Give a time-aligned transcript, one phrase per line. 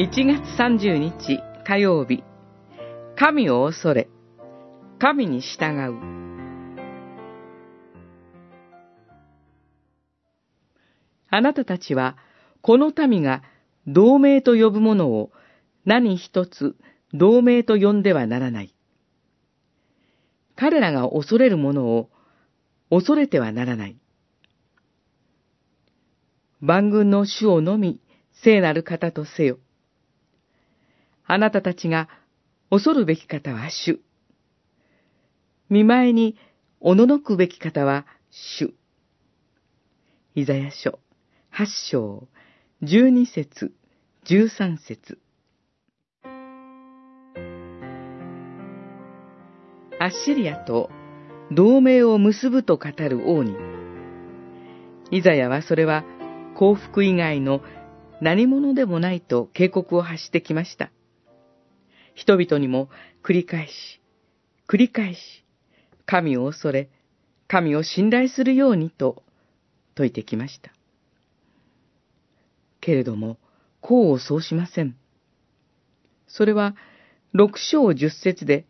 [0.00, 2.24] 1月30日火曜日、
[3.16, 4.08] 神を恐れ、
[4.98, 5.94] 神に従う。
[11.28, 12.16] あなたたちは、
[12.62, 13.42] この民が
[13.86, 15.32] 同盟と呼ぶものを
[15.84, 16.76] 何一つ
[17.12, 18.74] 同盟と呼んではならない。
[20.56, 22.08] 彼らが恐れるものを
[22.88, 23.98] 恐れてはならない。
[26.62, 28.00] 万軍の主をのみ
[28.32, 29.58] 聖なる方とせよ。
[31.32, 32.08] あなたたちが
[32.70, 34.00] 恐るべき方は主。
[35.68, 36.36] 見前に
[36.80, 38.74] おののくべき方は主。
[40.34, 40.98] イザヤ書
[41.48, 42.26] 八章
[42.82, 43.72] 十二節
[44.24, 45.20] 十三節
[50.00, 50.90] アッシリアと
[51.52, 53.54] 同盟を結ぶと語る王に、
[55.12, 56.02] イザヤはそれは
[56.56, 57.60] 幸福以外の
[58.20, 60.90] 何者でもないと警告を発してきました。
[62.14, 62.88] 人々にも
[63.22, 64.00] 繰り返し、
[64.68, 65.18] 繰り返し、
[66.06, 66.88] 神を恐れ、
[67.48, 69.22] 神を信頼するようにと
[69.96, 70.72] 説いてきました。
[72.80, 73.38] けれども、
[73.80, 74.96] こうそうしません。
[76.26, 76.76] それは、
[77.32, 78.66] 六章十節で、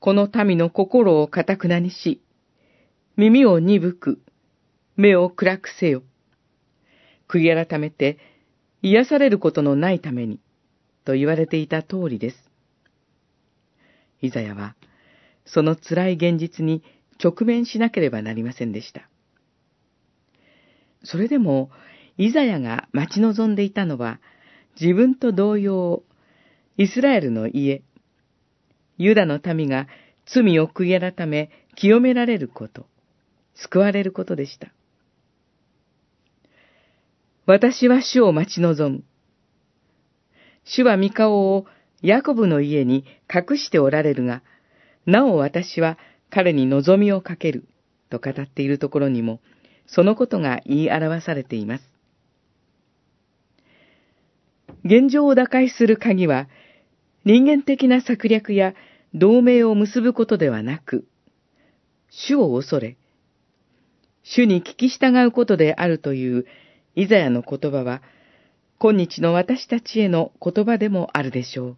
[0.00, 2.20] この民の心をかたくなにし、
[3.16, 4.20] 耳を鈍く、
[4.96, 6.02] 目を暗くせよ。
[7.28, 8.18] 悔い改めて、
[8.82, 10.40] 癒されることのないために、
[11.04, 12.50] と言われていた通りです。
[14.20, 14.74] イザヤは、
[15.44, 16.82] その辛い現実に
[17.22, 19.08] 直面しなければなりませんでした。
[21.02, 21.70] それでも、
[22.16, 24.20] イザヤが待ち望んでいたのは、
[24.80, 26.02] 自分と同様、
[26.76, 27.82] イスラエルの家、
[28.96, 29.86] ユダの民が
[30.26, 32.86] 罪を悔い改め、清められること、
[33.54, 34.72] 救われることでした。
[37.46, 39.04] 私は主を待ち望む。
[40.64, 41.66] 主は御顔を
[42.02, 44.42] ヤコブの家に隠しておられるが、
[45.06, 45.98] なお私は
[46.30, 47.64] 彼に望みをかける、
[48.10, 49.40] と語っているところにも、
[49.86, 51.84] そのことが言い表されています。
[54.84, 56.48] 現状を打開する鍵は、
[57.24, 58.74] 人間的な策略や
[59.14, 61.06] 同盟を結ぶことではなく、
[62.10, 62.96] 主を恐れ、
[64.22, 66.46] 主に聞き従うことであるという
[66.94, 68.02] イザヤの言葉は、
[68.78, 71.76] 今日の私たちへの言葉でもあるでしょう。